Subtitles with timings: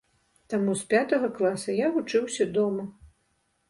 [0.53, 2.93] Таму з пятага класа я вучыўся дома.